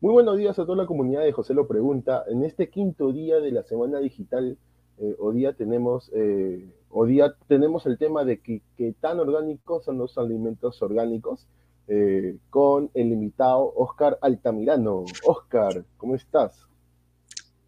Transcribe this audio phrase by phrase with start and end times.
[0.00, 2.22] Muy buenos días a toda la comunidad de José Lo Pregunta.
[2.28, 4.56] En este quinto día de la semana digital,
[4.98, 8.62] eh, hoy día tenemos, eh, hoy día tenemos el tema de que,
[9.00, 11.48] tan orgánicos son los alimentos orgánicos
[11.88, 15.04] eh, con el invitado Oscar Altamirano.
[15.24, 16.68] Oscar, ¿cómo estás?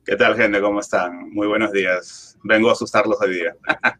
[0.04, 0.60] ¿Qué tal, gente?
[0.60, 1.32] ¿Cómo están?
[1.32, 2.38] Muy buenos días.
[2.44, 3.56] Vengo a asustarlos hoy día.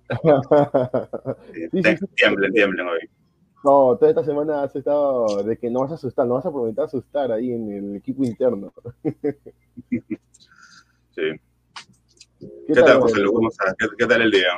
[2.15, 3.11] tiemblen, tiemblen hoy.
[3.62, 6.50] No, toda esta semana has estado de que no vas a asustar, no vas a
[6.50, 8.72] prometer asustar ahí en el equipo interno.
[11.10, 11.23] sí.
[12.66, 13.34] ¿Qué, tal, José Lu?
[13.34, 13.74] ¿Cómo estás?
[13.98, 14.48] ¿Qué, tal el día?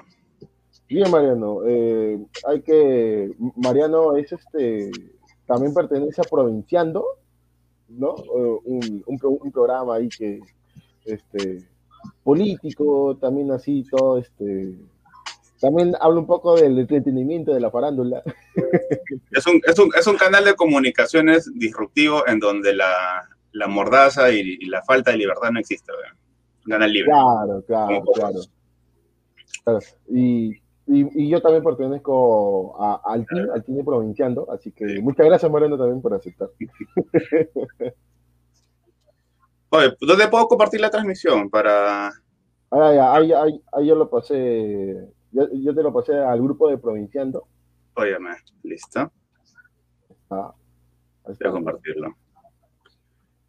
[0.88, 1.62] Bien, Mariano.
[1.66, 3.34] Eh, hay que.
[3.56, 4.92] Mariano es este.
[5.46, 7.04] También pertenece a Provinciando,
[7.88, 8.14] ¿no?
[8.16, 10.38] Eh, un, un, programa ahí que.
[11.04, 11.66] Este.
[12.22, 14.78] Político, también así, todo este
[15.62, 18.22] también habla un poco del entretenimiento de la farándula.
[19.30, 24.30] Es un, es un, es un canal de comunicaciones disruptivo en donde la, la mordaza
[24.30, 25.90] y, la falta de libertad no existe.
[26.64, 27.10] Un canal libre.
[27.10, 28.40] Claro, claro, claro.
[30.08, 30.50] Y,
[30.86, 35.50] y, yo también pertenezco a, al team, al team de Provinciando, así que muchas gracias
[35.50, 36.50] Moreno también por aceptar.
[39.70, 42.08] Oye, ¿dónde puedo compartir la transmisión para...?
[42.70, 47.46] Ahí, ahí, ahí, ahí yo lo pasé yo, te lo pasé al grupo de Provinciando.
[47.94, 49.12] Óyeme, listo.
[50.30, 50.54] Ah,
[51.24, 52.16] Voy a compartirlo.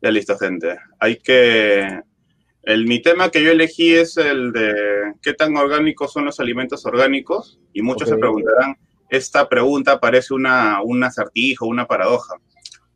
[0.02, 0.78] Ya listo, gente.
[1.00, 2.02] Hay que.
[2.64, 6.86] El, mi tema que yo elegí es el de qué tan orgánicos son los alimentos
[6.86, 7.60] orgánicos.
[7.74, 8.78] Y muchos se preguntarán,
[9.10, 12.36] esta pregunta parece una, un acertijo, una paradoja.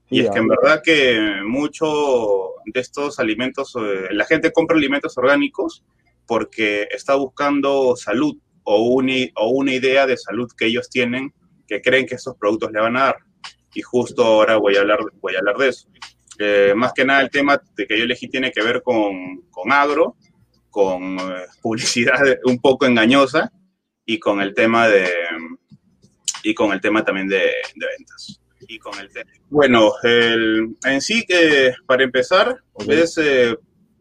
[0.09, 5.17] y es que en verdad que mucho de estos alimentos, eh, la gente compra alimentos
[5.17, 5.83] orgánicos
[6.25, 8.37] porque está buscando salud
[8.69, 11.33] o una, o una idea de salud que ellos tienen
[11.65, 13.17] que creen que estos productos le van a dar.
[13.73, 15.87] Y justo ahora voy a hablar, voy a hablar de eso.
[16.37, 19.71] Eh, más que nada el tema de que yo elegí tiene que ver con, con
[19.71, 20.17] agro,
[20.69, 23.51] con eh, publicidad un poco engañosa
[24.05, 25.09] y con el tema de
[26.43, 28.41] y con el tema también de, ventas.
[28.67, 29.09] Y con el
[29.49, 33.55] bueno, el, en sí que para empezar es eh,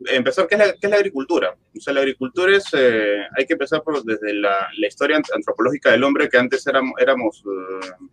[0.05, 1.57] empezar, ¿qué es, la, ¿qué es la agricultura?
[1.77, 5.91] O sea, la agricultura es, eh, hay que empezar por, desde la, la, historia antropológica
[5.91, 8.07] del hombre, que antes éramos, éramos, uh,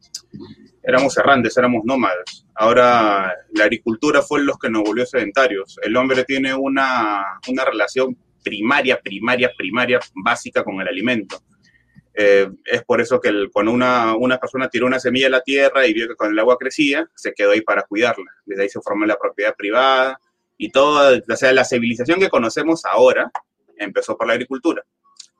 [0.84, 2.46] éramos errantes, éramos nómadas.
[2.56, 5.78] Ahora la agricultura fue los que nos volvió sedentarios.
[5.82, 11.42] El hombre tiene una, una relación primaria, primaria, primaria, básica con el alimento.
[12.16, 15.42] Eh, es por eso que el, cuando una, una, persona tiró una semilla a la
[15.42, 18.32] tierra y vio que con el agua crecía, se quedó ahí para cuidarla.
[18.46, 20.20] Desde ahí se formó la propiedad privada,
[20.58, 23.32] y toda, o sea, la civilización que conocemos ahora
[23.78, 24.84] empezó por la agricultura.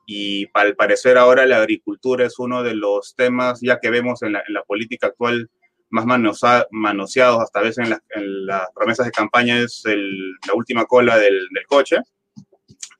[0.06, 4.32] Y al parecer ahora la agricultura es uno de los temas, ya que vemos en
[4.32, 5.50] la, política actual,
[5.88, 11.98] más manoseados hasta veces en, las promesas de campaña, es la última cola del, coche,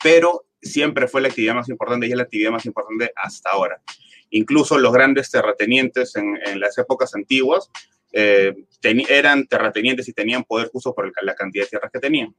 [0.02, 3.82] pero siempre fue la actividad más importante y es la actividad más importante hasta ahora.
[4.30, 7.70] Incluso los grandes terratenientes en, en las épocas antiguas
[8.16, 8.54] eh,
[9.08, 12.34] eran terratenientes y tenían poder justo por la cantidad de tierras que tenían.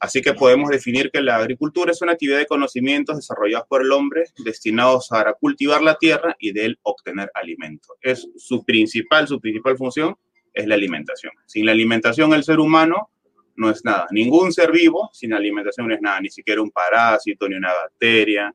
[0.00, 3.92] Así que podemos definir que la agricultura es una actividad de conocimientos desarrollados por el
[3.92, 7.88] hombre destinados a cultivar la tierra y de él obtener alimento.
[8.00, 10.16] Es su principal, su principal función
[10.54, 11.32] es la alimentación.
[11.46, 13.10] Sin la alimentación el ser humano
[13.56, 14.06] no es nada.
[14.10, 18.52] Ningún ser vivo sin alimentación no es nada, ni siquiera un parásito, ni una bacteria,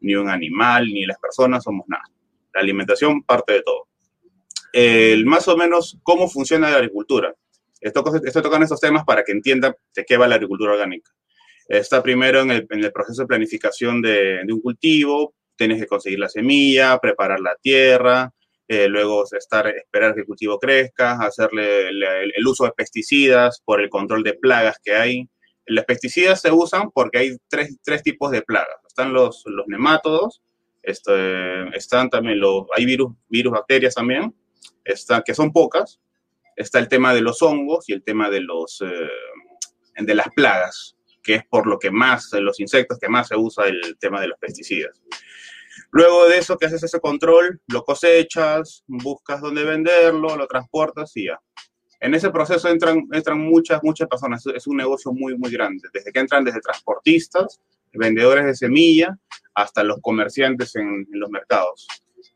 [0.00, 2.04] ni un animal, ni las personas somos nada.
[2.54, 3.86] La alimentación parte de todo
[4.76, 7.34] el, más o menos cómo funciona la agricultura.
[7.80, 11.10] Estoy, estoy tocando estos temas para que entiendan de qué va la agricultura orgánica.
[11.66, 16.98] Está primero en el, proceso de planificación de, un cultivo, tienes que conseguir la semilla,
[16.98, 18.34] preparar la tierra,
[18.68, 23.80] eh, luego estar, esperar que el cultivo crezca, hacerle el, el, uso de pesticidas por
[23.80, 25.26] el control de plagas que hay.
[25.64, 28.76] Los pesticidas se usan porque hay tres, tres tipos de plagas.
[28.86, 30.42] Están los, los nemátodos,
[30.82, 34.34] este, están también los, hay virus, virus, bacterias también,
[34.84, 36.00] está, que son pocas,
[36.56, 40.96] está el tema de los hongos y el tema de, los, eh, de las plagas,
[41.22, 44.28] que es por lo que más, los insectos que más se usa el tema de
[44.28, 45.02] los pesticidas.
[45.90, 51.26] Luego de eso, que haces ese control, lo cosechas, buscas dónde venderlo, lo transportas y
[51.26, 51.40] ya.
[52.00, 54.44] En ese proceso entran, entran muchas, muchas personas.
[54.46, 55.88] Es un negocio muy, muy grande.
[55.92, 57.60] Desde que entran desde transportistas,
[57.92, 59.18] vendedores de semilla,
[59.54, 61.86] hasta los comerciantes en los mercados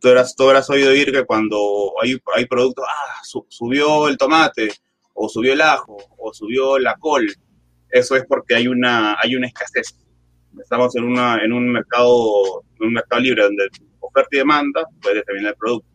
[0.01, 4.71] tú habrás, tú oído oír que cuando hay, hay productos, ah, subió el tomate,
[5.15, 7.27] o subió el ajo, o subió la col.
[7.91, 9.97] Eso es porque hay una, hay una escasez.
[10.59, 13.69] Estamos en, una, en un mercado, un mercado libre donde
[14.01, 15.89] oferta y demanda puede determinar el producto.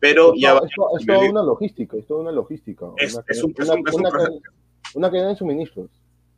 [0.00, 2.86] Pero ya es, toda una logística, es toda una logística.
[2.96, 3.54] Es, un.
[4.94, 5.90] Una cadena de suministros.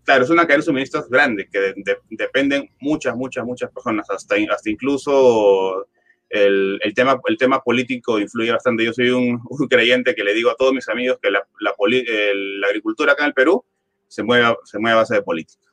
[0.02, 1.74] Claro, es una cadena de suministros grande que
[2.10, 5.86] dependen muchas, muchas, muchas personas, hasta, hasta incluso
[6.30, 8.84] el, el, tema, el tema político influye bastante.
[8.84, 12.66] Yo soy un, creyente que le digo a todos mis amigos que la, la, la
[12.68, 13.64] agricultura acá en el Perú
[14.08, 15.70] se mueve, se mueve a base de política.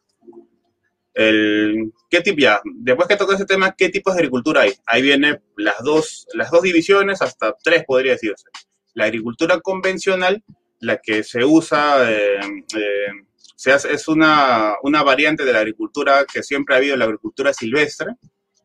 [1.13, 2.61] El, ¿Qué tipo ya?
[2.63, 4.73] Después que toca ese tema, ¿qué tipos de agricultura hay?
[4.85, 8.45] Ahí vienen las dos, las dos divisiones, hasta tres podría decirse.
[8.93, 10.43] La agricultura convencional,
[10.79, 12.39] la que se usa, eh,
[12.77, 13.07] eh,
[13.55, 17.51] se hace, es una, una variante de la agricultura que siempre ha habido, la agricultura
[17.51, 18.11] silvestre,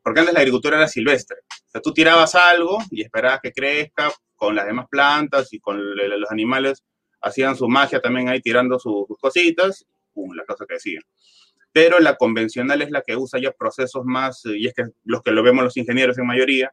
[0.03, 1.39] porque antes la agricultura era silvestre.
[1.51, 5.79] O sea, tú tirabas algo y esperabas que crezca con las demás plantas y con
[5.97, 6.83] los animales
[7.21, 11.03] hacían su magia también ahí tirando sus, cositas, pum, la cosa decían
[11.73, 15.31] pero la convencional es la que usa ya procesos más, y es que los que
[15.31, 16.73] lo vemos los ingenieros en mayoría,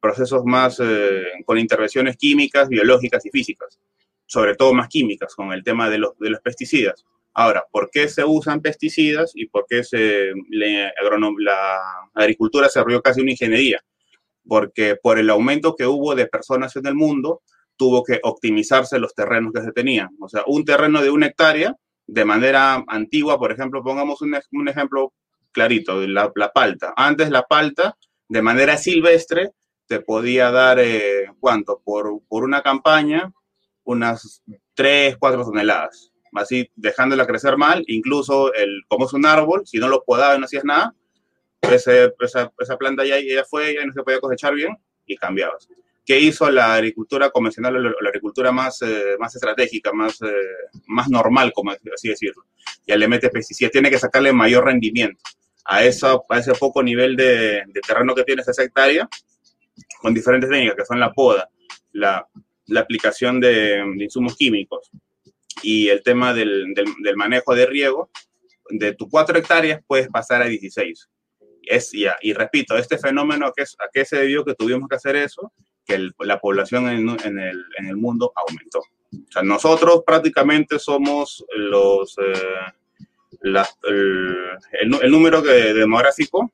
[0.00, 3.78] procesos más eh, con intervenciones químicas, biológicas y físicas,
[4.26, 7.04] sobre todo más químicas con el tema de los pesticidas.
[7.32, 11.72] Ahora, ¿por qué se usan pesticidas y por qué se, la
[12.14, 13.80] agricultura se abrió casi una ingeniería?
[14.46, 17.42] Porque por el aumento que hubo de personas en el mundo,
[17.76, 20.10] tuvo que optimizarse los terrenos que se tenían.
[20.20, 21.74] O sea, un terreno de una hectárea
[22.06, 25.14] de manera antigua, por ejemplo, pongamos un, un ejemplo
[25.52, 26.92] clarito, la, la, palta.
[26.96, 27.96] Antes la palta,
[28.28, 29.52] de manera silvestre,
[29.86, 31.80] te podía dar, eh, ¿cuánto?
[31.84, 33.32] Por, por una campaña,
[33.84, 34.42] unas
[34.74, 36.09] 3, 4 toneladas.
[36.34, 40.40] Así, dejándola crecer mal, incluso el, como es un árbol, si no lo podabas y
[40.40, 40.94] no hacías nada,
[41.60, 45.68] ese, esa, esa, planta ya, ya fue, ya no se podía cosechar bien y cambiabas.
[46.04, 51.08] ¿Qué hizo la agricultura convencional o la agricultura más, eh, más estratégica, más, eh, más
[51.08, 52.44] normal, como así decirlo?
[52.86, 55.22] Ya le mete pesticidas, tiene que sacarle mayor rendimiento
[55.64, 59.08] a, eso, a ese poco nivel de, de terreno que tiene esa hectárea,
[60.00, 61.48] con diferentes técnicas, que son la poda,
[61.92, 62.26] la,
[62.66, 64.90] la aplicación de, de, insumos químicos
[65.62, 68.10] y el tema del, del, del, manejo de riego,
[68.68, 71.08] de tus cuatro hectáreas puedes pasar a 16.
[71.62, 74.96] Es, ya, y repito, este fenómeno, ¿a qué, ¿a qué se debió que tuvimos que
[74.96, 75.52] hacer eso?
[75.86, 78.78] que la población en, en, el, en, el, mundo aumentó.
[78.78, 83.02] O sea, nosotros prácticamente somos los, eh,
[83.40, 86.50] la, el, el, número de, demográfico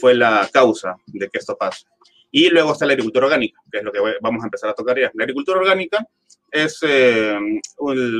[0.00, 1.86] fue la causa de que esto pase.
[2.30, 4.98] Y luego está la agricultura orgánica, que es lo que vamos a empezar a tocar
[4.98, 5.10] ya.
[5.14, 6.06] La agricultura orgánica
[6.52, 7.36] es eh,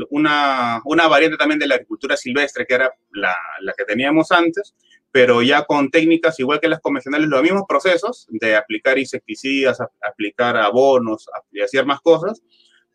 [0.09, 4.73] una, una variante también de la agricultura silvestre, que era la, la que teníamos antes,
[5.11, 10.57] pero ya con técnicas igual que las convencionales, los mismos procesos de aplicar insecticidas, aplicar
[10.57, 12.41] abonos y hacer más cosas,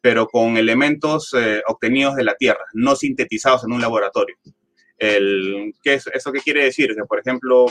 [0.00, 4.36] pero con elementos eh, obtenidos de la tierra, no sintetizados en un laboratorio.
[4.98, 6.92] El, ¿qué es, ¿Eso qué quiere decir?
[6.96, 7.66] Que, por ejemplo,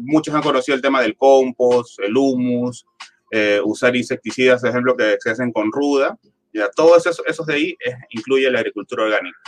[0.00, 2.84] muchos han conocido el tema del compost, el humus,
[3.30, 6.18] eh, usar insecticidas, por ejemplo, que se hacen con ruda.
[6.54, 9.38] Ya, todos esos, esos de ahí eh, incluye la agricultura orgánica.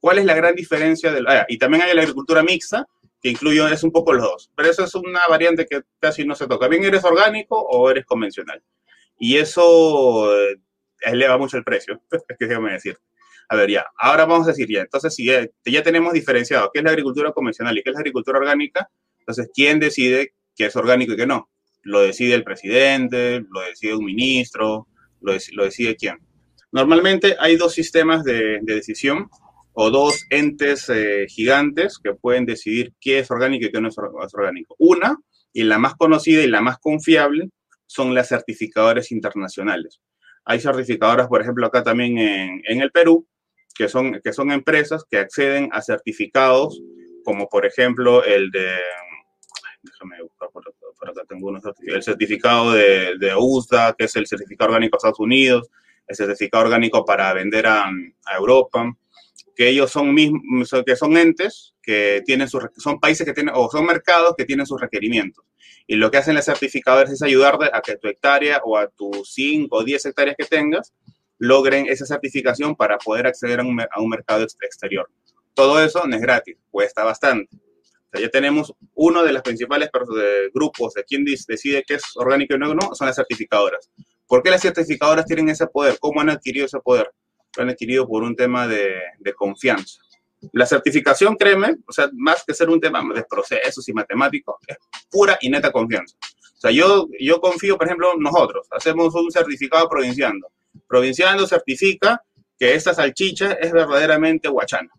[0.00, 1.12] ¿Cuál es la gran diferencia?
[1.12, 2.86] Del, ah, y también hay la agricultura mixta,
[3.20, 4.50] que incluyo es un poco los dos.
[4.56, 6.66] Pero eso es una variante que casi no se toca.
[6.66, 8.62] Bien, eres orgánico o eres convencional.
[9.18, 10.56] Y eso eh,
[11.02, 12.98] eleva mucho el precio, es que déjame decir.
[13.48, 16.80] A ver, ya, ahora vamos a decir ya, entonces si ya, ya, tenemos diferenciado qué
[16.80, 20.76] es la agricultura convencional y qué es la agricultura orgánica, entonces, ¿quién decide qué es
[20.76, 21.50] orgánico y qué no?
[21.82, 24.86] Lo decide el presidente, lo decide un ministro,
[25.20, 26.18] lo, lo decide quién.
[26.76, 29.30] Normalmente hay dos sistemas de, de decisión
[29.72, 33.96] o dos entes eh, gigantes que pueden decidir qué es orgánico y qué no es
[33.96, 34.76] orgánico.
[34.78, 35.16] Una,
[35.54, 37.48] y la más conocida y la más confiable,
[37.86, 40.02] son las certificadoras internacionales.
[40.44, 43.26] Hay certificadoras, por ejemplo, acá también en, el Perú,
[43.74, 46.78] que son, que son empresas que acceden a certificados,
[47.24, 48.76] como por ejemplo el de,
[49.80, 50.62] déjame buscar por,
[51.08, 55.20] acá, tengo unos el certificado de, de USDA, que es el certificado orgánico de Estados
[55.20, 55.70] Unidos,
[56.06, 58.96] el certificado orgánico para vender a, a Europa,
[59.54, 63.70] que ellos son mismos, que son entes que tienen sus, son países que tienen, o
[63.70, 65.44] son mercados que tienen sus requerimientos.
[65.86, 69.32] Y lo que hacen los certificadores es ayudarte a que tu hectárea o a tus
[69.32, 70.92] 5 o 10 hectáreas que tengas
[71.38, 75.08] logren esa certificación para poder acceder a un, a un mercado exterior.
[75.54, 77.56] Todo eso no es gratis, cuesta bastante.
[77.56, 79.88] O sea, ya tenemos uno de los principales
[80.52, 83.90] grupos de quien decide qué es orgánico y no, son las certificadoras.
[84.26, 85.98] ¿Por qué las certificadoras tienen ese poder?
[86.00, 87.10] ¿Cómo han adquirido ese poder?
[87.56, 90.00] lo han adquirido por un tema de, de, confianza.
[90.52, 94.76] La certificación, créeme, o sea, más que ser un tema de procesos y matemáticos, es
[95.10, 96.16] pura y neta confianza.
[96.56, 100.48] O sea, yo, yo confío, por ejemplo, nosotros hacemos un certificado provinciando.
[100.86, 102.22] Provinciando certifica
[102.58, 104.90] que esta salchicha es verdaderamente huachana.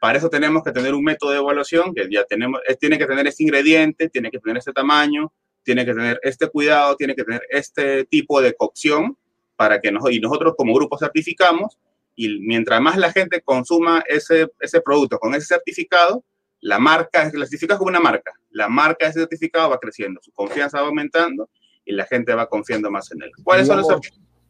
[0.00, 3.26] Para eso tenemos que tener un método de evaluación que ya tenemos, tiene que tener
[3.26, 5.30] este ingrediente, tiene que tener este tamaño,
[5.70, 9.16] tiene que tener este cuidado, tiene que tener este tipo de cocción
[9.54, 11.78] para que nos, y nosotros como grupo certificamos
[12.16, 16.24] y mientras más la gente consuma ese, ese producto con ese certificado,
[16.60, 20.80] la marca, clasifica como una marca, la marca de ese certificado va creciendo, su confianza
[20.80, 21.48] va aumentando
[21.84, 23.30] y la gente va confiando más en él.
[23.44, 23.88] ¿Cuáles son los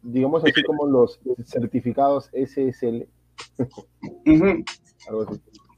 [0.03, 3.07] Digamos así como los certificados SSL.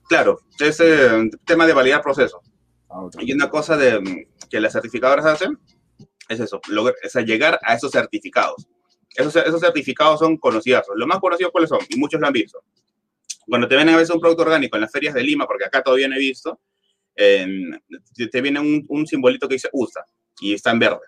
[0.09, 2.52] Claro, ese tema de validar procesos.
[2.93, 5.59] Ah, y una cosa de, que las certificadoras hacen
[6.29, 6.61] es eso,
[7.03, 8.67] es llegar a esos certificados.
[9.15, 10.85] Esos, esos certificados son conocidos.
[10.95, 11.81] Los más conocidos, ¿cuáles son?
[11.89, 12.63] Y muchos lo han visto.
[13.47, 15.83] Cuando te viene a veces un producto orgánico en las ferias de Lima, porque acá
[15.83, 16.61] todavía no he visto,
[17.15, 20.05] te viene un, un, simbolito que dice USA
[20.41, 21.01] y está en verde.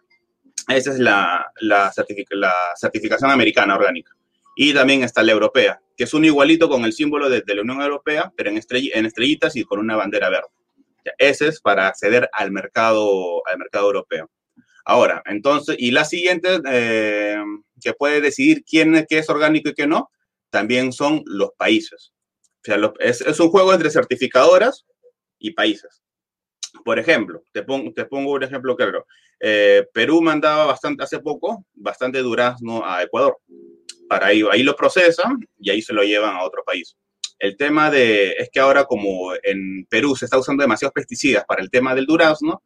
[0.68, 1.92] Esa es la, la,
[2.30, 4.12] la, certificación americana orgánica.
[4.56, 7.82] Y también está la europea, que es un igualito con el símbolo de, la Unión
[7.82, 10.48] Europea, pero en, en, estrellitas y con una bandera verde.
[11.18, 14.30] Ese es para acceder al mercado, al mercado europeo.
[14.84, 17.42] Ahora, entonces, y la siguiente eh,
[17.80, 20.11] que puede decidir quién qué es orgánico y qué no,
[20.50, 22.12] también son los países.
[22.46, 24.87] O sea, es, es, un juego entre certificadoras
[25.38, 26.02] y países.
[26.84, 29.06] Por ejemplo, te pongo, te pongo un ejemplo claro.
[29.40, 33.38] Eh, Perú mandaba bastante, hace poco, bastante durazno a Ecuador.
[34.08, 36.96] Para ahí, ahí lo procesan y ahí se lo llevan a otro país.
[37.38, 41.62] El tema de, es que ahora como en Perú se está usando demasiados pesticidas para
[41.62, 42.62] el tema del durazno,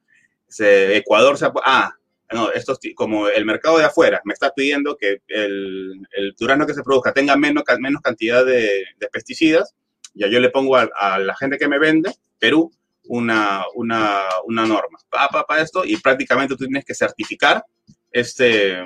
[0.59, 1.47] Ecuador se...
[1.65, 1.93] Ah,
[2.31, 6.67] no, esto es como el mercado de afuera me está pidiendo que el, el durazno
[6.67, 9.75] que se produzca tenga menos, menos cantidad de, de pesticidas,
[10.15, 12.71] ya yo le pongo a, a, la gente que me vende, Perú,
[13.05, 17.65] una, una, una norma para pa, esto y prácticamente tú tienes que certificar,
[18.13, 18.83] este,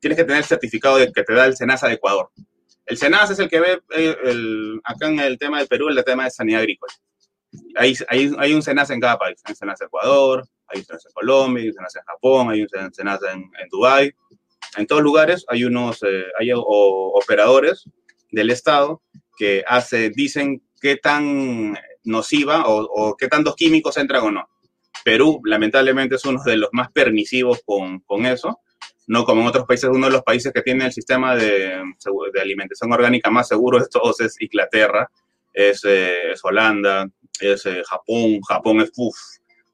[0.00, 2.30] tienes que tener el certificado de, que te da el SENASA de Ecuador.
[2.86, 6.04] El SENASA es el que ve eh, el, acá en el tema de Perú, el
[6.04, 6.92] tema de sanidad agrícola.
[7.76, 9.40] Hay, hay, hay un SENASA en cada país.
[9.44, 12.50] Hay un SENASA en Ecuador, hay un SENASA en Colombia, hay un SENASA en Japón,
[12.50, 14.12] hay un SENASA en, en Dubái.
[14.76, 17.84] En todos lugares hay unos eh, hay operadores
[18.30, 19.02] del Estado
[19.36, 24.48] que hace, dicen qué tan nociva o, qué tantos químicos entran o no.
[25.04, 28.60] Perú, lamentablemente, es uno de los más permisivos con, con eso,
[29.10, 31.82] no como en otros países, uno de los países que tiene el sistema de,
[32.40, 35.10] alimentación orgánica más seguro de todos es Inglaterra,
[35.52, 37.08] es, eh, Holanda,
[37.40, 39.16] es eh, Japón, Japón es uff,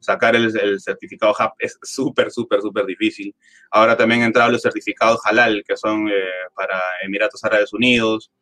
[0.01, 3.35] sacar el, certificado HAP es súper, súper, súper difícil.
[3.73, 6.13] Ahora también han entrado los certificados halal, que son eh,
[6.55, 8.33] para Emiratos Árabes Unidos.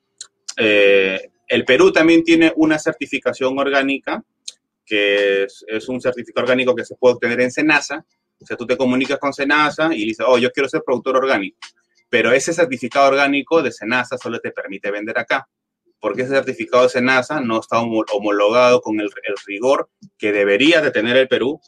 [0.56, 4.22] El Perú también tiene una certificación orgánica,
[4.86, 8.06] que es, un certificado orgánico que se puede obtener en Senasa.
[8.40, 11.58] O sea, tú te comunicas con Senasa y dices, oh, yo quiero ser productor orgánico.
[12.08, 15.48] Pero ese certificado orgánico de Senasa solo te permite vender acá,
[16.00, 19.10] porque ese certificado de Senasa no está homologado con el,
[19.46, 19.88] rigor
[20.18, 21.60] que debería de tener el Perú,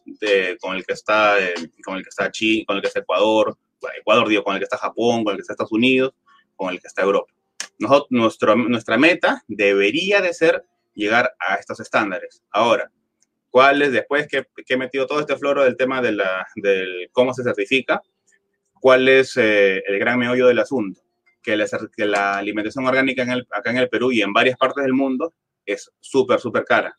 [0.60, 1.54] con el que está, eh,
[1.84, 3.56] con el que está Chile, con el que está Ecuador,
[3.98, 6.12] Ecuador, digo, con el que está Japón, con el que está Estados Unidos,
[6.54, 7.32] con el que está Europa
[7.78, 12.42] nuestro, nuestra meta debería de ser llegar a estos estándares.
[12.50, 12.90] Ahora,
[13.56, 17.32] ¿cuál después que, que, he metido todo este floro del tema de la, del cómo
[17.32, 18.02] se certifica,
[18.78, 21.00] cuál es eh, el gran meollo del asunto?
[21.42, 24.58] Que la, que la alimentación orgánica en el, acá en el Perú y en varias
[24.58, 25.32] partes del mundo
[25.64, 26.98] es súper, súper cara.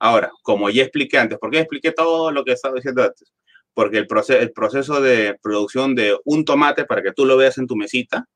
[0.00, 3.32] Ahora, como ya expliqué antes, ¿por qué expliqué todo lo que estaba diciendo antes?
[3.72, 7.58] Porque el, proceso, el proceso de producción de un tomate para que tú lo veas
[7.58, 8.26] en tu mesita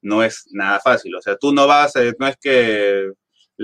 [0.00, 1.14] no es nada fácil.
[1.16, 3.12] O sea, tú no vas, eh, no es que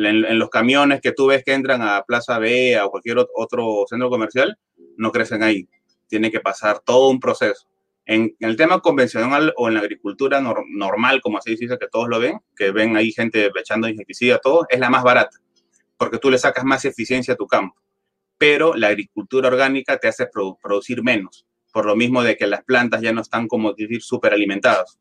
[0.05, 4.11] en, los camiones que tú ves que entran a Plaza B o cualquier otro centro
[4.11, 4.59] comercial,
[4.97, 5.69] no crecen ahí.
[6.09, 7.67] Tiene que pasar todo un proceso.
[8.05, 12.21] En, el tema convencional o en la agricultura normal, como así dice que todos lo
[12.21, 15.39] ven, que ven ahí gente echando insecticida, todo, es la más barata,
[15.97, 17.75] porque tú le sacas más eficiencia a tu campo.
[18.39, 20.29] Pero la agricultura orgánica te hace
[20.63, 24.35] producir menos, por lo mismo de que las plantas ya no están, como decir, súper
[24.35, 24.99] alimentadas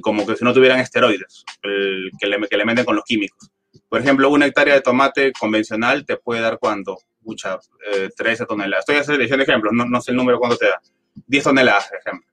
[0.00, 3.50] como que si no tuvieran esteroides que, le, que le meten con los químicos.
[3.88, 6.98] Por ejemplo, una hectárea de tomate convencional te puede dar cuánto?
[7.20, 7.58] Mucha,
[7.92, 8.84] eh, 13 toneladas.
[8.88, 10.80] Estoy diciendo ejemplos, no, no sé el número cuánto te da.
[11.26, 12.28] 10 toneladas, por ejemplo.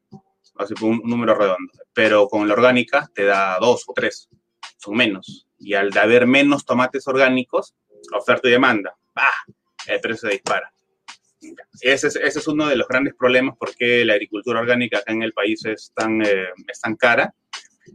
[0.57, 1.71] Así un, un número redondo.
[1.93, 4.29] Pero con la orgánica te da 2 o 3.
[4.77, 5.47] Son menos.
[5.59, 7.75] Y al haber menos tomates orgánicos,
[8.13, 9.55] oferta y demanda, ¡bah!
[9.87, 10.71] el precio se dispara.
[11.81, 15.11] Ese es, ese es, uno de los grandes problemas por qué la agricultura orgánica acá
[15.11, 17.33] en el país es tan, eh, es tan cara.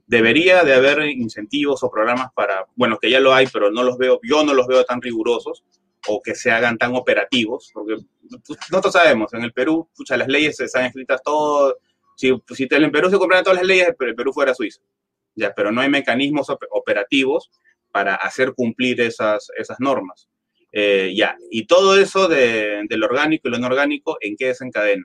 [0.06, 3.98] Debería de haber incentivos o programas para, bueno, que ya lo hay, pero no los
[3.98, 5.64] veo, yo no los veo tan rigurosos
[6.08, 7.96] o que se hagan tan operativos, porque
[8.46, 11.78] pues, nosotros sabemos, en el Perú, pucha, las leyes están escritas todo,
[12.16, 14.80] si, si en Perú se compran todas las leyes, el Perú fuera Suiza,
[15.34, 17.50] ya, pero no hay mecanismos operativos
[17.90, 20.28] para hacer cumplir esas, esas normas.
[20.72, 25.04] Eh, ya, y todo eso de, lo orgánico y lo no orgánico, ¿en qué desencadena?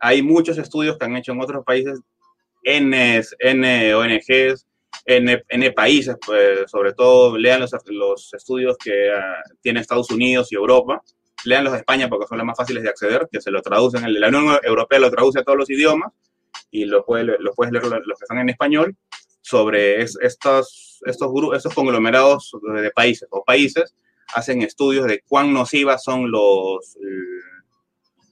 [0.00, 2.00] Hay muchos estudios que han hecho en otros países,
[2.64, 4.66] N, N ONGs,
[5.06, 10.56] en, países, pues, sobre todo lean los, los estudios que uh, tiene Estados Unidos y
[10.56, 11.02] Europa,
[11.44, 14.02] lean los de España porque son los más fáciles de acceder, que se lo traducen,
[14.20, 16.12] la Unión Europea lo traduce a todos los idiomas
[16.70, 18.96] y lo, puede, lo puedes leer los que están en español,
[19.42, 23.94] sobre estos, estos, estos conglomerados de países o países
[24.34, 26.96] hacen estudios de cuán nocivas son los,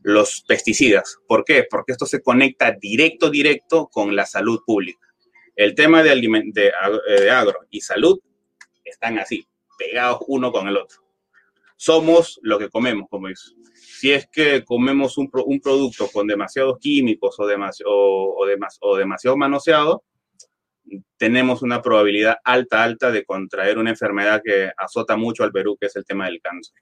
[0.03, 1.19] los pesticidas.
[1.27, 1.67] ¿Por qué?
[1.69, 5.09] Porque esto se conecta directo, directo con la salud pública.
[5.55, 6.15] El tema de,
[6.53, 6.73] de,
[7.21, 8.19] de agro y salud
[8.85, 9.47] están así,
[9.79, 11.03] pegados uno con el otro.
[11.77, 13.51] Somos lo que comemos, como dice.
[13.75, 18.47] Si es que comemos un, un producto con demasiados químicos o, demasiado, o,
[18.81, 20.05] o demasiado manoseado,
[21.17, 25.87] tenemos una probabilidad alta, alta de contraer una enfermedad que azota mucho al Perú, que
[25.87, 26.75] es el tema del cáncer.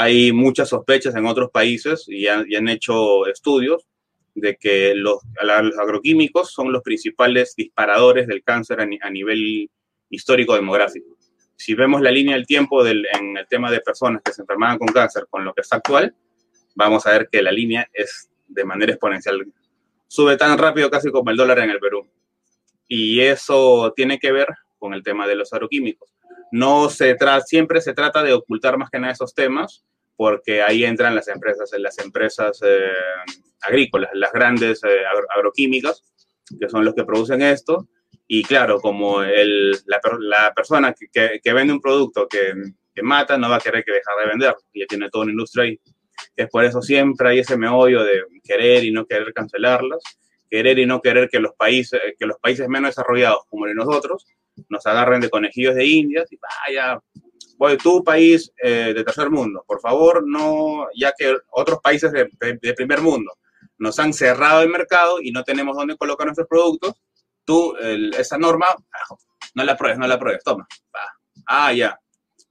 [0.00, 3.84] Hay muchas sospechas en otros países y han, hecho estudios
[4.32, 5.18] de que los,
[5.76, 9.68] agroquímicos son los principales disparadores del cáncer a, nivel
[10.08, 11.16] histórico demográfico.
[11.56, 14.86] Si vemos la línea del tiempo en el tema de personas que se enfermaban con
[14.86, 16.14] cáncer con lo que está actual,
[16.76, 19.44] vamos a ver que la línea es de manera exponencial.
[20.06, 22.06] Sube tan rápido casi como el dólar en el Perú.
[22.86, 24.46] Y eso tiene que ver
[24.78, 26.08] con el tema de los agroquímicos.
[26.50, 29.84] No se trata, siempre se trata de ocultar más que nada esos temas,
[30.16, 32.90] porque ahí entran las empresas, las empresas eh,
[33.60, 35.02] agrícolas, las grandes eh,
[35.36, 36.02] agroquímicas,
[36.58, 37.88] que son los que producen esto.
[38.26, 42.52] Y claro, como el, la, persona que, que, vende un producto que,
[42.94, 45.64] que, mata no va a querer que dejar de vender, ya tiene toda una industria
[45.64, 45.80] ahí.
[46.36, 50.02] Es por eso siempre hay ese meollo de querer y no querer cancelarlas
[50.48, 54.26] querer y no querer que los países, que los países menos desarrollados como nosotros
[54.68, 57.00] nos agarren de conejillos de indias y vaya,
[57.56, 62.28] voy tu país eh, de tercer mundo, por favor, no, ya que otros países de,
[62.74, 63.32] primer mundo
[63.78, 66.94] nos han cerrado el mercado y no tenemos dónde colocar nuestros productos,
[67.44, 68.66] tú esa norma,
[69.54, 70.66] no la pruebes, no la pruebes, toma,
[71.46, 71.98] ah, ya.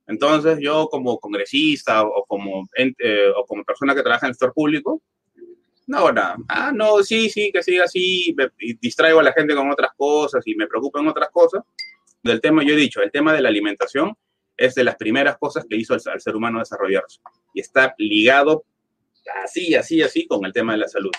[0.08, 4.54] Entonces yo como congresista o como, eh, o como persona que trabaja en el sector
[4.54, 5.02] público,
[5.88, 6.36] no, nada.
[6.50, 10.46] Ah, no, sí, sí, que siga así, y distraigo a la gente con otras cosas
[10.46, 11.64] y me preocupo en otras cosas.
[12.22, 14.14] Del tema, yo he dicho, el tema de la alimentación
[14.58, 17.22] es de las primeras cosas que hizo al, ser humano desarrollarse.
[17.54, 18.66] Y está ligado
[19.46, 21.12] así, así, así con el tema de la salud.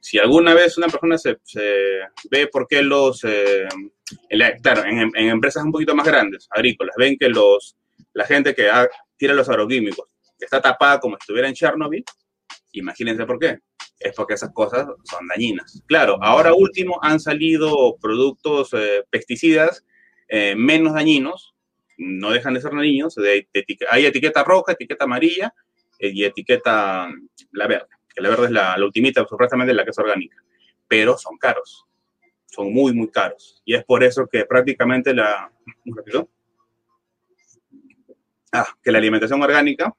[0.00, 1.38] Si alguna vez una persona se,
[2.30, 3.66] ve por qué los, eh,
[4.62, 7.76] claro, en, empresas un poquito más grandes, agrícolas, ven que los,
[8.12, 8.70] la gente que
[9.16, 12.04] tira los agroquímicos está tapada como si estuviera en Chernobyl,
[12.72, 13.58] imagínense por qué
[13.98, 15.82] es porque esas cosas son dañinas.
[15.86, 19.84] Claro, ahora último han salido productos eh, pesticidas
[20.28, 21.54] eh, menos dañinos,
[21.96, 23.16] no dejan de ser dañinos,
[23.90, 25.54] hay etiqueta roja, etiqueta amarilla
[25.98, 27.08] eh, y etiqueta
[27.52, 30.36] la verde, que la verde es la, la ultimita, supuestamente la que es orgánica,
[30.88, 31.84] pero son caros,
[32.46, 33.62] son muy, muy caros.
[33.64, 35.50] Y es por eso que prácticamente la...
[38.56, 39.92] Ah, que la alimentación orgánica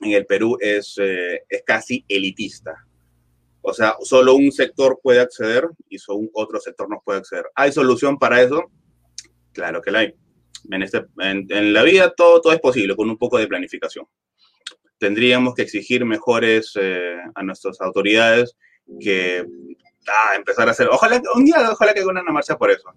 [0.00, 2.83] en el Perú es, es casi elitista
[3.66, 7.46] o sea, solo un sector puede acceder y solo otro sector no puede acceder.
[7.54, 8.64] ¿Hay solución para eso?
[9.52, 10.14] Claro que la hay.
[10.70, 14.04] En, este, en, la vida todo, todo es posible con un poco de planificación.
[14.98, 18.54] Tendríamos que exigir mejores eh, a nuestras autoridades
[19.00, 19.46] que
[20.08, 22.90] ah, empezar a hacer, ojalá un día, ojalá que haga una marcha por eso,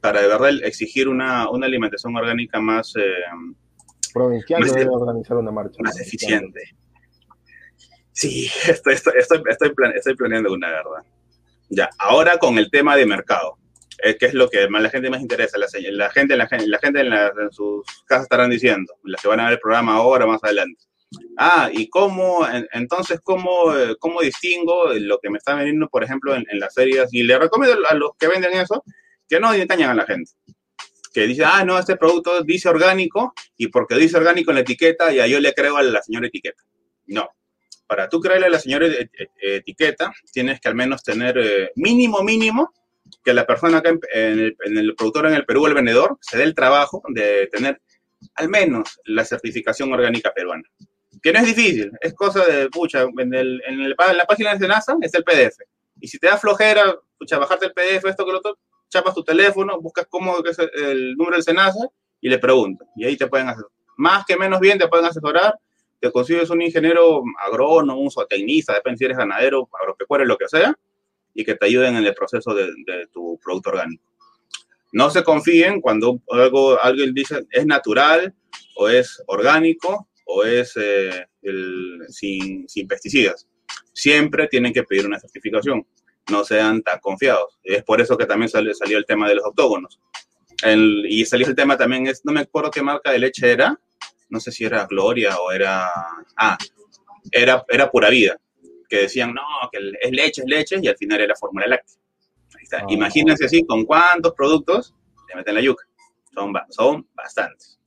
[0.00, 2.94] para de verdad exigir una, una alimentación orgánica más...
[2.96, 3.14] Eh,
[4.12, 5.76] Provincial debe organizar una marcha.
[5.84, 6.60] Más eficiente.
[8.12, 9.42] Sí, estoy, estoy, estoy,
[9.94, 11.04] estoy, planeando una, verdad.
[11.68, 13.58] Ya, ahora con el tema de mercado,
[14.02, 17.00] eh, que es lo que más, la gente más interesa, la, la gente, la, gente
[17.00, 20.84] en, sus casas estarán diciendo, las que van a ver el programa ahora, más adelante.
[21.36, 26.34] Ah, y cómo, entonces, ¿cómo, eh, cómo distingo lo que me está vendiendo, por ejemplo,
[26.34, 27.08] en, las series?
[27.12, 28.84] Y le recomiendo a los que venden eso
[29.28, 30.30] que no engañan a la gente.
[31.12, 35.10] Que dice, ah, no, este producto dice orgánico y porque dice orgánico en la etiqueta,
[35.10, 36.62] ya yo le creo a la señora etiqueta.
[37.06, 37.28] No,
[37.90, 38.86] para tú creerle a la señora
[39.42, 42.72] etiqueta, tienes que al menos tener eh, mínimo, mínimo,
[43.24, 46.54] que la persona que en, el, productor en el Perú, el vendedor, se dé el
[46.54, 47.82] trabajo de tener
[48.36, 50.62] al menos la certificación orgánica peruana.
[51.20, 54.96] Que no es difícil, es cosa de, pucha, en, el, en, la página de Senasa
[55.02, 55.58] es el PDF.
[56.00, 58.56] Y si te da flojera, pucha, bajarte el PDF, esto que lo otro,
[58.88, 61.88] chapas tu teléfono, buscas cómo es el número del Senasa
[62.20, 62.86] y le preguntas.
[62.94, 63.64] Y ahí te pueden hacer,
[63.96, 65.58] más que menos bien, te pueden asesorar
[66.00, 70.74] te consigues un ingeniero agrónomo, un zootecnista, depende si eres ganadero, agropecuario, lo que sea,
[71.34, 72.72] y que te ayuden en el proceso de,
[73.12, 74.04] tu producto orgánico.
[74.92, 78.34] No se confíen cuando algo, alguien dice es natural
[78.76, 81.26] o es orgánico o es eh,
[82.08, 83.46] sin, sin pesticidas.
[83.92, 85.86] Siempre tienen que pedir una certificación.
[86.30, 87.58] No sean tan confiados.
[87.62, 90.00] Es por eso que también salió, salió el tema de los octógonos.
[90.64, 93.78] y salió el tema también, es, no me acuerdo qué marca de leche era,
[94.30, 95.90] no sé si era Gloria o era,
[96.36, 96.58] ah,
[97.30, 98.36] era, era Pura Vida,
[98.88, 101.96] que decían, no, que es leche, es leche, y al final era fórmula láctea.
[102.56, 102.78] Ahí está.
[102.78, 102.86] Ah.
[102.88, 104.94] Imagínense así, con cuántos productos
[105.28, 105.84] le meten la yuca.
[106.32, 107.78] Son, son bastantes.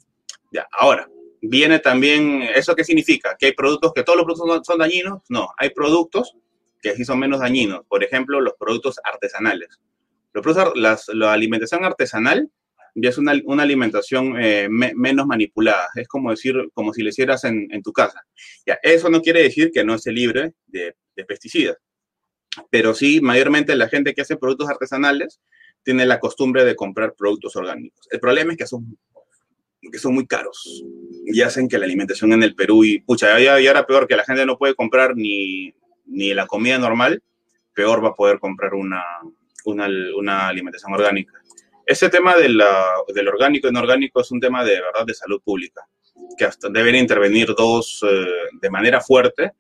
[0.52, 1.10] Ya, ahora,
[1.42, 3.36] viene también, ¿eso qué significa?
[3.38, 5.22] ¿Que hay productos, que todos los productos son, dañinos?
[5.30, 6.38] No, hay productos
[6.82, 7.82] que sí son menos dañinos.
[7.88, 9.80] Por ejemplo, los productos artesanales.
[10.34, 12.52] Los productos, la alimentación artesanal
[12.96, 15.88] ya es una, alimentación eh, menos manipulada.
[15.96, 18.22] Es como decir, como si lo hicieras en, tu casa.
[18.66, 20.96] Ya, eso no quiere decir que no esté libre de,
[21.28, 21.78] pesticidas,
[22.70, 25.40] pero sí, mayormente la gente que hace productos artesanales
[25.84, 28.08] tiene la costumbre de comprar productos orgánicos.
[28.12, 28.98] El problema es que son,
[29.92, 30.84] que son muy caros
[31.26, 34.24] y hacen que la alimentación en el Perú, y pucha, y ahora peor que la
[34.24, 35.74] gente no puede comprar ni,
[36.06, 37.22] ni la comida normal,
[37.74, 39.04] peor va a poder comprar una,
[39.66, 41.43] una, una alimentación orgánica.
[41.86, 42.44] Ese tema de
[43.14, 45.82] del orgánico y inorgánico es un tema de verdad de salud pública,
[46.38, 48.26] que hasta deben intervenir dos, eh,
[48.62, 49.52] de manera fuerte,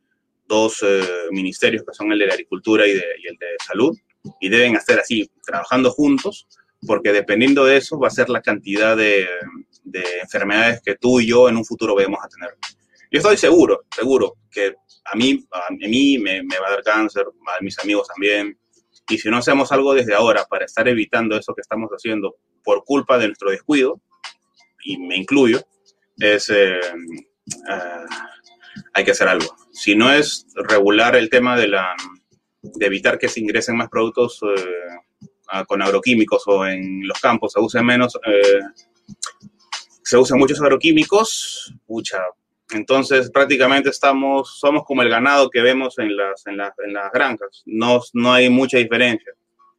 [0.48, 3.98] dos eh, ministerios que son el de la agricultura y, el de salud,
[4.40, 6.48] y deben estar así, trabajando juntos,
[6.88, 9.28] porque dependiendo de eso va a ser la cantidad de,
[10.22, 12.56] enfermedades que tú y yo en un futuro vamos a tener.
[13.12, 17.26] Yo estoy seguro, seguro, que a mí, a mí me, me va a dar cáncer,
[17.26, 18.58] a mis amigos también,
[19.10, 22.84] y si no hacemos algo desde ahora para estar evitando eso que estamos haciendo por
[22.84, 24.02] culpa de nuestro descuido,
[24.84, 25.62] y me incluyo,
[26.18, 28.06] es, eh, eh,
[28.94, 29.56] hay que hacer algo.
[29.72, 31.96] Si no es regular el tema de, la,
[32.62, 37.60] de evitar que se ingresen más productos eh, con agroquímicos o en los campos se
[37.60, 38.18] usen menos,
[40.04, 42.24] se usan muchos agroquímicos, pucha,
[42.74, 47.12] entonces, prácticamente estamos, somos como el ganado que vemos en las, en las, en las
[47.12, 47.64] granjas.
[47.66, 49.34] No, no hay mucha diferencia,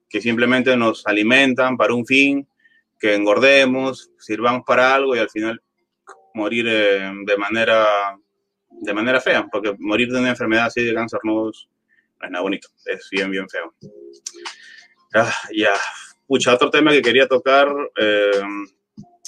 [0.09, 2.47] que simplemente nos alimentan para un fin,
[2.99, 5.61] que engordemos, sirvamos para algo y al final
[6.35, 7.87] morir eh, de, manera,
[8.71, 11.69] de manera fea, porque morir de una enfermedad así de cáncer no es,
[12.31, 13.75] nada bonito, es bien, bien feo.
[15.15, 15.75] Ah, ya,
[16.27, 18.43] pucha, otro tema que quería tocar, eh,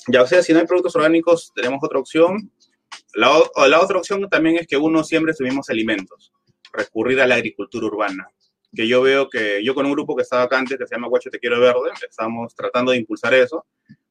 [0.09, 2.51] ya o sea, si no hay productos orgánicos, tenemos otra opción,
[3.15, 6.33] la, otra opción también es que uno siempre sus mismos alimentos,
[6.73, 8.29] recurrir a la agricultura urbana,
[8.75, 11.09] que yo veo que yo con un grupo que estaba acá antes, que se llama
[11.09, 13.65] Guacho Te Quiero Verde, estamos tratando de impulsar eso,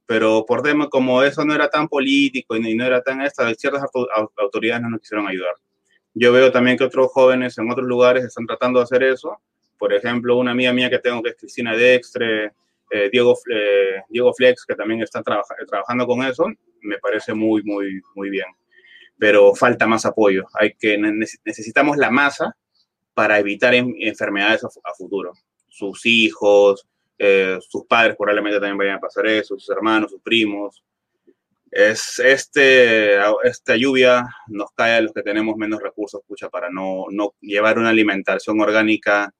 [0.08, 3.84] pero por tema como eso no era tan político y no era tan esta, ciertas
[4.38, 5.54] autoridades no nos quisieron ayudar.
[6.14, 9.38] Yo veo también que otros jóvenes en otros lugares están tratando de hacer eso.
[9.78, 12.54] Por ejemplo, una amiga mía que tengo que es Cristina Dextre,
[12.90, 16.46] eh, Diego, eh, Diego Flex, que también están trabajando con eso,
[16.82, 18.46] me parece muy, muy, muy bien
[19.18, 20.46] pero falta más apoyo.
[20.54, 22.56] Hay que, necesitamos la masa
[23.14, 25.34] para evitar enfermedades a, futuro.
[25.68, 26.86] Sus hijos,
[27.18, 30.84] eh, sus padres probablemente también vayan a pasar eso, sus hermanos, sus primos.
[31.72, 37.06] Es este, esta lluvia nos cae a los que tenemos menos recursos, escucha, para no,
[37.10, 39.34] no llevar una alimentación orgánica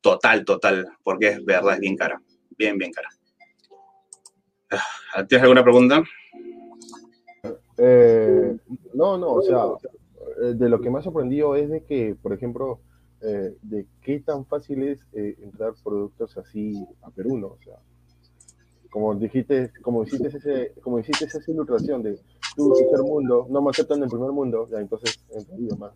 [0.00, 2.20] total, total, porque es verdad, es bien cara,
[2.56, 3.08] bien, bien cara.
[5.14, 6.02] Ah, ¿Tienes alguna pregunta?
[7.78, 8.39] Eh,
[9.00, 9.64] no, no, o sea,
[10.42, 12.80] eh, de lo que me ha sorprendido es de que, por ejemplo,
[13.22, 17.46] eh, de qué tan fácil es entrar productos así a Perú, ¿no?
[17.48, 17.76] O sea,
[18.90, 22.18] como dijiste, como hiciste ese, como hiciste esa ilustración de
[22.56, 25.92] tú, tercer mundo, no me aceptan en el primer mundo, ya entonces entraría más.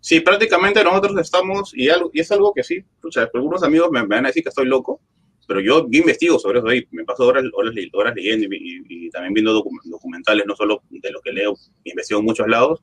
[0.00, 4.16] Sí, prácticamente nosotros estamos, y, y es algo que sí, sea, algunos amigos me, me,
[4.16, 5.00] van a decir que estoy loco,
[5.52, 9.52] pero yo, investigo sobre eso ahí, me paso horas, horas, horas leyendo y, también viendo
[9.84, 12.82] documentales, no solo de lo que leo, investigo en muchos lados,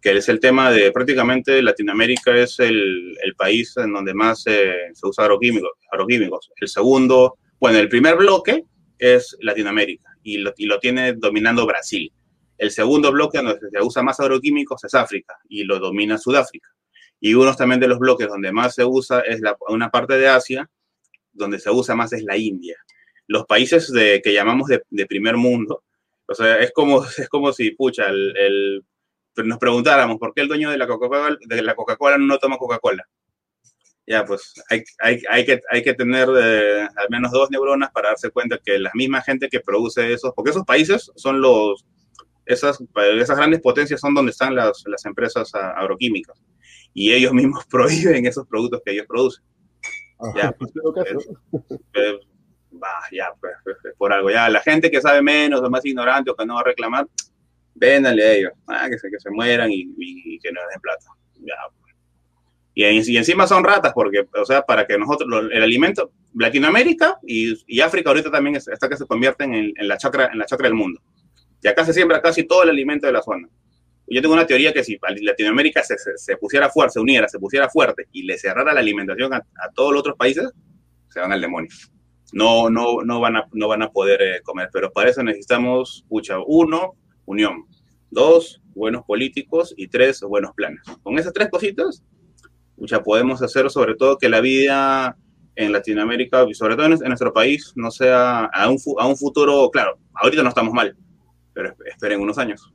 [0.00, 4.72] que es el tema de prácticamente Latinoamérica es el, el país en donde más se
[5.02, 6.50] usa agroquímicos, agroquímicos.
[6.56, 8.64] El segundo, bueno, el primer bloque
[8.98, 12.10] es Latinoamérica y lo, y lo tiene dominando Brasil.
[12.56, 16.70] El segundo bloque donde se usa más agroquímicos es África y lo domina Sudáfrica.
[17.20, 20.28] Y uno también de los bloques donde más se usa es la, una parte de
[20.28, 20.70] Asia
[21.36, 22.76] donde se usa más es la India.
[23.26, 25.82] Los países de, que llamamos de, primer mundo,
[26.26, 28.84] o sea, es como, es como si, pucha, el,
[29.36, 31.36] nos preguntáramos por qué el dueño de la Coca-Cola
[31.76, 33.04] Coca-Cola no toma Coca-Cola.
[34.08, 38.10] Ya, pues hay, hay, hay, que, hay que tener eh, al menos dos neuronas para
[38.10, 41.84] darse cuenta que la misma gente que produce esos, porque esos países son los,
[42.46, 42.78] esas,
[43.18, 46.40] esas grandes potencias son donde están las, las empresas agroquímicas
[46.94, 49.44] y ellos mismos prohíben esos productos que ellos producen.
[50.34, 50.72] Ya, pues,
[53.12, 54.30] ya, pues, pues, pues, por algo.
[54.30, 57.06] Ya, la gente que sabe menos o más ignorante o que no va a reclamar,
[57.74, 61.06] véndale a ellos, ah, que, se, que se mueran y, que no den plata.
[61.40, 61.54] Ya,
[62.74, 68.10] Y, encima son ratas, porque, o sea, para que nosotros, el alimento, Latinoamérica y, África
[68.10, 71.00] ahorita también está que se convierten en, la chacra, en la chacra del mundo.
[71.62, 73.48] Y acá se siembra casi todo el alimento de la zona.
[74.08, 77.68] Yo tengo una teoría que si Latinoamérica se, se, pusiera fuerte, se uniera, se pusiera
[77.68, 79.42] fuerte y le cerrara la alimentación a,
[79.74, 80.48] todos los otros países,
[81.08, 81.70] se van al demonio.
[82.32, 86.04] No, no, no, van, a, no van a poder eh, comer, pero para eso necesitamos,
[86.08, 87.64] pucha, uno, unión,
[88.10, 90.82] dos, buenos políticos y tres, buenos planes.
[91.02, 92.04] Con esas tres cositas,
[92.76, 95.16] pucha, podemos hacer sobre todo que la vida
[95.56, 99.68] en Latinoamérica y sobre todo en, nuestro país no sea a un, a un futuro,
[99.70, 100.96] claro, ahorita no estamos mal,
[101.52, 102.72] pero esperen unos años.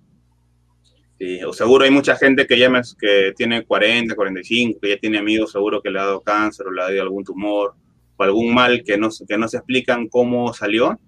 [1.21, 5.19] Sí, o seguro hay mucha gente que ya que tiene 40, 45, que ya tiene
[5.19, 7.75] amigos seguro que le ha dado cáncer o le ha dado algún tumor
[8.17, 10.99] o algún mal que no, que no se explican cómo salió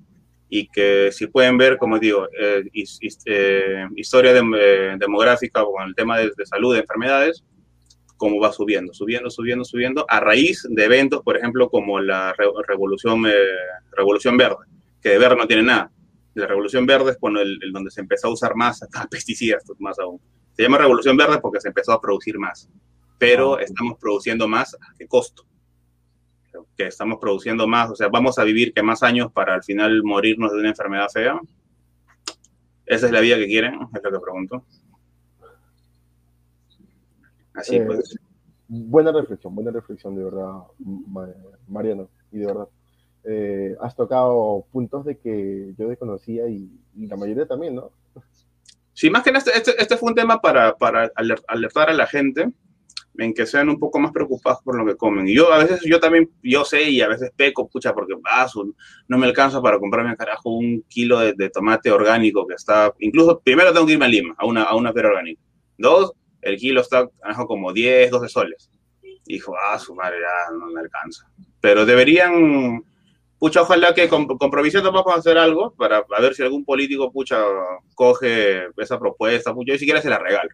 [0.50, 2.64] y que si pueden ver, como digo, eh,
[3.26, 7.44] eh, historia eh, demográfica o el tema de, salud, de enfermedades,
[8.16, 12.36] cómo va subiendo, subiendo, subiendo, subiendo, a raíz de eventos, por ejemplo, como la
[12.68, 13.24] revolución,
[13.98, 14.58] revolución verde,
[15.02, 15.92] que de verde no tiene nada
[16.34, 20.20] la Revolución Verde es cuando el, donde se empezó a usar más pesticidas, más aún.
[20.54, 22.70] Se llama Revolución Verde porque se empezó a producir más,
[23.18, 25.46] pero ah, estamos produciendo más a qué costo.
[26.78, 30.04] Que estamos produciendo más, o sea, vamos a vivir que más años para al final
[30.04, 31.40] morirnos de una enfermedad fea.
[32.86, 33.80] ¿Esa es la vida que quieren?
[33.96, 34.66] Es lo que pregunto.
[37.56, 38.16] Así eh, pues.
[38.68, 40.64] Buena reflexión, buena reflexión, de verdad,
[41.68, 42.68] Mariano, y de verdad.
[43.26, 47.92] Eh, has tocado puntos de que yo desconocía y, la mayoría también, ¿no?
[48.94, 51.12] Sí, más que nada, este, este, este, fue un tema para, para,
[51.48, 52.52] alertar a la gente
[53.18, 55.28] en que sean un poco más preocupados por lo que comen.
[55.28, 58.48] Y yo a veces, yo también, yo sé y a veces peco, pucha, porque ah,
[59.08, 63.74] no me alcanza para comprarme, carajo, un kilo de, tomate orgánico que está, incluso, primero
[63.74, 65.42] tengo que irme a Lima, a una, a una feria orgánica.
[65.78, 67.10] Dos, el kilo está
[67.48, 68.70] como 10, 12 soles.
[69.02, 71.30] Y dijo, ah, su madre, ya no me alcanza.
[71.62, 72.84] Pero deberían
[73.44, 77.44] pucha, ojalá que con, con vamos a hacer algo para ver si algún político, pucha,
[77.94, 80.50] coge esa propuesta, pucha, yo siquiera se la regalo.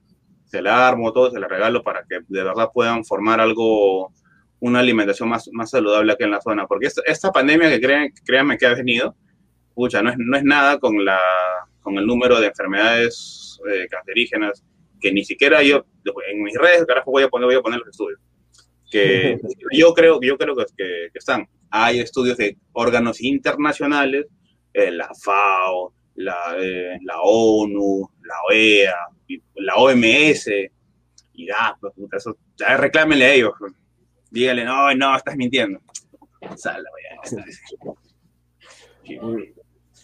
[0.46, 4.12] Se la armo todo, se la regalo para que de verdad puedan formar algo,
[4.60, 6.66] una alimentación más, más saludable aquí en la zona.
[6.66, 9.16] Porque esta, pandemia que crean, créanme que ha venido,
[9.76, 11.20] pucha, no es, no es nada con, la,
[11.82, 14.64] con el número de enfermedades eh, cancerígenas
[15.00, 15.86] que ni siquiera yo,
[16.28, 18.20] en mis redes, carajo, voy a poner, voy a poner los estudios.
[18.90, 19.40] Que
[19.78, 24.26] yo creo, yo creo que, que están hay estudios de órganos internacionales,
[24.74, 28.96] eh, la FAO, la, eh, la, ONU, la OEA,
[29.56, 30.48] la OMS,
[31.34, 33.54] y ya, pues, eso, ya reclámenle a ellos.
[34.30, 35.80] Díganle, no, no, estás mintiendo.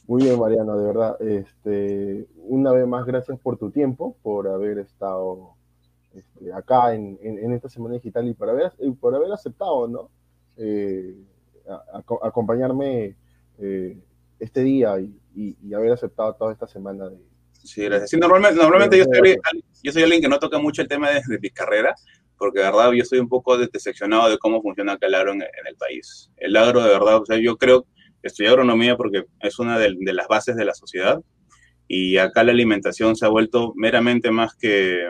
[0.08, 1.22] Muy, bien, Mariano, de verdad.
[1.22, 5.56] Este, una vez más, gracias por tu tiempo, por haber estado
[6.14, 10.10] este, acá en, en, esta semana digital y por haber, por haber aceptado, ¿no?
[10.58, 11.16] Eh,
[12.22, 13.16] acompañarme
[13.60, 13.98] eh,
[14.40, 17.18] este día y, haber aceptado toda esta semana de...
[17.64, 18.20] Sí, gracias.
[18.20, 19.36] normalmente, normalmente yo, soy,
[19.84, 21.96] yo soy alguien que no toca mucho el tema de, mi carrera,
[22.38, 25.42] porque de verdad yo estoy un poco decepcionado de cómo funciona acá el agro en,
[25.42, 26.32] el país.
[26.38, 27.86] El agro, de verdad, o sea, yo creo,
[28.22, 31.22] estudié agronomía porque es una de, las bases de la sociedad
[31.88, 35.08] y acá la alimentación se ha vuelto meramente más que,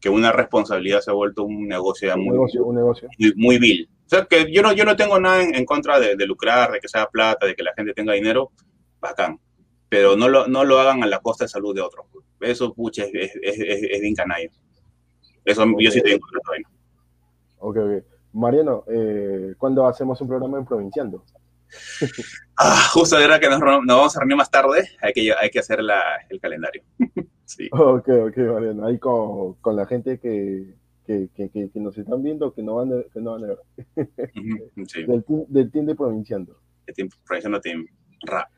[0.00, 3.08] que una responsabilidad, se ha vuelto un negocio, muy, negocio, un negocio.
[3.18, 6.72] Muy, muy vil sea, que yo no, yo no tengo nada en, contra de, lucrar,
[6.72, 8.52] de que sea plata, de que la gente tenga dinero,
[9.00, 9.38] bacán.
[9.88, 12.06] Pero no lo, no lo hagan a la costa de salud de otros.
[12.40, 14.48] Eso, pucha, es, es, es, bien canalla.
[15.44, 16.64] Eso yo sí estoy en contra de
[17.58, 18.04] Ok, ok.
[18.32, 21.24] Mariano, eh, ¿cuándo hacemos un programa en Provinciando?
[22.58, 25.58] ah, justo era que nos, nos, vamos a reunir más tarde, hay que, hay que
[25.58, 26.82] hacer la, el calendario.
[27.44, 27.68] sí.
[27.72, 28.86] Ok, ok, Mariano.
[28.86, 30.74] Ahí con, con la gente que,
[31.06, 33.58] que, que, que, nos están viendo que no van a, que no van a ver.
[35.06, 36.56] del, team, del, team, de Provinciando.
[36.86, 37.86] El team Provinciando Team
[38.22, 38.48] Rap.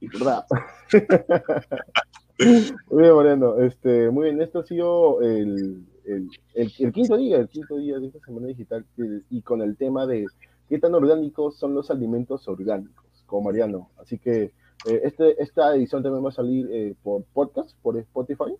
[0.00, 0.46] Rap.
[2.90, 3.60] muy bien, Mariano.
[3.60, 8.06] Este, muy bien, esto ha sido el, el, el, quinto día, el quinto día de
[8.06, 8.84] esta semana digital
[9.30, 10.26] y con el tema de
[10.68, 13.90] qué tan orgánicos son los alimentos orgánicos, con Mariano.
[13.98, 14.52] Así que
[14.86, 18.54] eh, este, esta edición también va a salir eh, por podcast, por Spotify.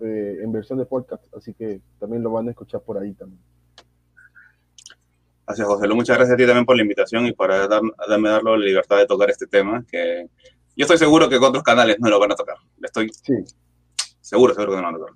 [0.00, 3.40] Eh, en versión de podcast, así que también lo van a escuchar por ahí también.
[5.46, 8.66] Gracias, José Muchas gracias a ti también por la invitación y por darme darlo la
[8.66, 10.28] libertad de tocar este tema, que
[10.76, 12.56] yo estoy seguro que con otros canales no lo van a tocar.
[12.82, 13.32] Estoy sí.
[14.20, 15.14] seguro, seguro que no lo van a tocar.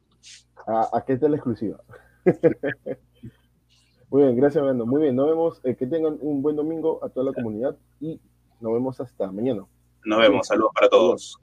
[0.66, 1.78] ¿A, a qué es la exclusiva?
[4.10, 4.86] Muy bien, gracias, Brando.
[4.86, 5.60] Muy bien, nos vemos.
[5.62, 8.20] Eh, que tengan un buen domingo a toda la comunidad y
[8.60, 9.64] nos vemos hasta mañana.
[10.04, 10.46] Nos vemos.
[10.46, 11.36] Saludos para todos.